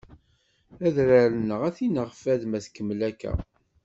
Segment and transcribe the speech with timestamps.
[0.87, 3.33] Adrar-nneɣ ad t-ineɣ fad ma tkemmel akka